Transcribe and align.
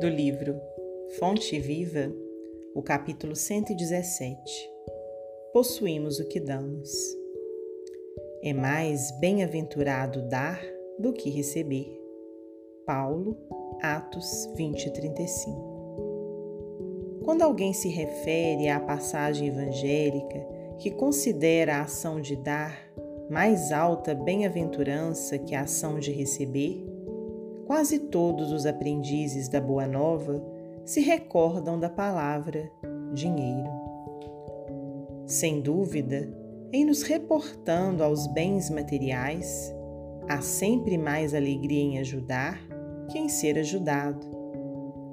do 0.00 0.08
livro 0.08 0.60
Fonte 1.18 1.58
Viva, 1.58 2.12
o 2.74 2.82
capítulo 2.82 3.34
117. 3.34 4.36
Possuímos 5.54 6.18
o 6.18 6.28
que 6.28 6.38
damos. 6.38 6.90
É 8.42 8.52
mais 8.52 9.10
bem-aventurado 9.20 10.28
dar 10.28 10.60
do 10.98 11.14
que 11.14 11.30
receber. 11.30 11.98
Paulo, 12.84 13.38
Atos 13.80 14.50
20, 14.54 14.92
35. 14.92 17.22
Quando 17.24 17.40
alguém 17.40 17.72
se 17.72 17.88
refere 17.88 18.68
à 18.68 18.78
passagem 18.78 19.48
evangélica 19.48 20.46
que 20.78 20.90
considera 20.90 21.76
a 21.76 21.82
ação 21.82 22.20
de 22.20 22.36
dar 22.36 22.86
mais 23.30 23.72
alta 23.72 24.14
bem-aventurança 24.14 25.38
que 25.38 25.54
a 25.54 25.62
ação 25.62 25.98
de 25.98 26.12
receber, 26.12 26.95
quase 27.66 27.98
todos 27.98 28.52
os 28.52 28.64
aprendizes 28.64 29.48
da 29.48 29.60
Boa 29.60 29.86
Nova 29.86 30.42
se 30.84 31.00
recordam 31.00 31.78
da 31.78 31.90
palavra 31.90 32.70
dinheiro. 33.12 33.68
Sem 35.26 35.60
dúvida, 35.60 36.32
em 36.72 36.84
nos 36.84 37.02
reportando 37.02 38.04
aos 38.04 38.28
bens 38.28 38.70
materiais, 38.70 39.74
há 40.28 40.40
sempre 40.40 40.96
mais 40.96 41.34
alegria 41.34 41.82
em 41.82 41.98
ajudar 41.98 42.60
que 43.10 43.18
em 43.18 43.28
ser 43.28 43.58
ajudado. 43.58 44.24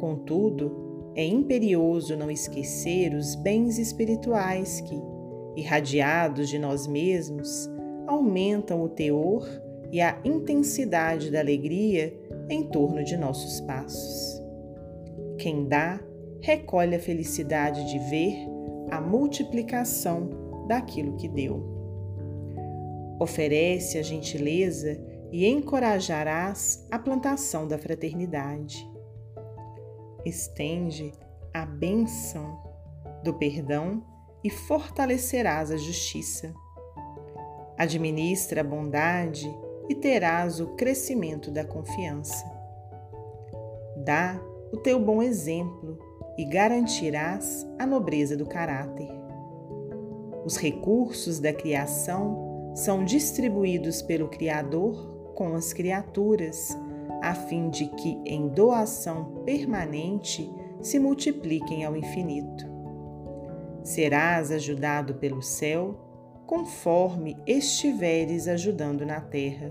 Contudo, 0.00 1.12
é 1.14 1.24
imperioso 1.26 2.16
não 2.16 2.30
esquecer 2.30 3.12
os 3.12 3.34
bens 3.34 3.78
espirituais 3.78 4.80
que, 4.80 4.98
irradiados 5.56 6.48
de 6.48 6.58
nós 6.58 6.86
mesmos, 6.86 7.68
aumentam 8.06 8.82
o 8.82 8.88
teor 8.88 9.46
e 9.90 10.00
a 10.00 10.20
intensidade 10.24 11.30
da 11.30 11.40
alegria 11.40 12.14
em 12.48 12.64
torno 12.64 13.02
de 13.04 13.16
nossos 13.16 13.60
passos. 13.62 14.42
Quem 15.38 15.66
dá, 15.66 16.00
recolhe 16.40 16.94
a 16.94 17.00
felicidade 17.00 17.84
de 17.90 17.98
ver 18.10 18.36
a 18.90 19.00
multiplicação 19.00 20.30
daquilo 20.66 21.16
que 21.16 21.28
deu. 21.28 21.76
Oferece 23.20 23.98
a 23.98 24.02
gentileza 24.02 25.00
e 25.32 25.46
encorajarás 25.46 26.86
a 26.90 26.98
plantação 26.98 27.66
da 27.66 27.78
fraternidade. 27.78 28.88
Estende 30.24 31.12
a 31.52 31.64
benção 31.64 32.62
do 33.24 33.34
perdão 33.34 34.04
e 34.44 34.50
fortalecerás 34.50 35.70
a 35.70 35.76
justiça. 35.76 36.54
Administra 37.76 38.60
a 38.60 38.64
bondade 38.64 39.48
e 39.88 39.94
terás 39.94 40.60
o 40.60 40.68
crescimento 40.68 41.50
da 41.50 41.64
confiança. 41.64 42.44
Dá 44.04 44.40
o 44.72 44.76
teu 44.76 45.00
bom 45.00 45.22
exemplo 45.22 45.98
e 46.36 46.44
garantirás 46.44 47.66
a 47.78 47.86
nobreza 47.86 48.36
do 48.36 48.46
caráter. 48.46 49.08
Os 50.44 50.56
recursos 50.56 51.40
da 51.40 51.52
criação 51.52 52.72
são 52.74 53.04
distribuídos 53.04 54.02
pelo 54.02 54.28
Criador 54.28 55.32
com 55.34 55.54
as 55.54 55.72
criaturas, 55.72 56.76
a 57.22 57.34
fim 57.34 57.70
de 57.70 57.86
que, 57.86 58.20
em 58.24 58.48
doação 58.48 59.42
permanente, 59.44 60.50
se 60.80 60.98
multipliquem 60.98 61.84
ao 61.84 61.96
infinito. 61.96 62.66
Serás 63.82 64.50
ajudado 64.52 65.14
pelo 65.14 65.42
céu 65.42 66.07
conforme 66.48 67.36
estiveres 67.46 68.48
ajudando 68.48 69.04
na 69.04 69.20
terra. 69.20 69.70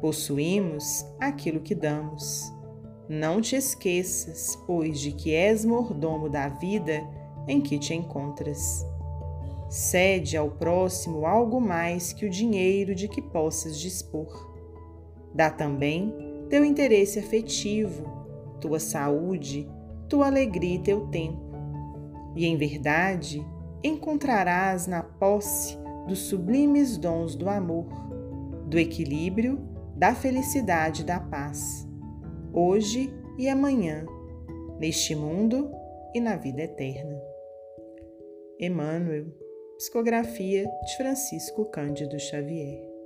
Possuímos 0.00 1.06
aquilo 1.20 1.60
que 1.60 1.72
damos. 1.72 2.52
Não 3.08 3.40
te 3.40 3.54
esqueças, 3.54 4.56
pois, 4.66 4.98
de 4.98 5.12
que 5.12 5.32
és 5.32 5.64
mordomo 5.64 6.28
da 6.28 6.48
vida 6.48 7.00
em 7.46 7.60
que 7.60 7.78
te 7.78 7.94
encontras. 7.94 8.84
Cede 9.70 10.36
ao 10.36 10.50
próximo 10.50 11.24
algo 11.24 11.60
mais 11.60 12.12
que 12.12 12.26
o 12.26 12.30
dinheiro 12.30 12.92
de 12.92 13.06
que 13.06 13.22
possas 13.22 13.78
dispor. 13.78 14.52
Dá 15.32 15.48
também 15.48 16.12
teu 16.50 16.64
interesse 16.64 17.20
afetivo, 17.20 18.04
tua 18.60 18.80
saúde, 18.80 19.70
tua 20.08 20.26
alegria 20.26 20.74
e 20.74 20.82
teu 20.82 21.06
tempo. 21.06 21.52
E 22.34 22.46
em 22.46 22.56
verdade, 22.56 23.46
encontrarás 23.82 24.86
na 24.86 25.02
posse 25.02 25.76
dos 26.06 26.20
sublimes 26.20 26.96
dons 26.96 27.34
do 27.34 27.48
amor, 27.48 27.86
do 28.66 28.78
equilíbrio, 28.78 29.58
da 29.96 30.14
felicidade 30.14 31.02
e 31.02 31.04
da 31.04 31.20
paz, 31.20 31.86
hoje 32.52 33.12
e 33.38 33.48
amanhã, 33.48 34.06
neste 34.78 35.14
mundo 35.14 35.70
e 36.14 36.20
na 36.20 36.36
vida 36.36 36.62
eterna. 36.62 37.20
Emmanuel, 38.58 39.26
psicografia 39.76 40.68
de 40.84 40.96
Francisco 40.96 41.64
Cândido 41.66 42.18
Xavier. 42.18 42.97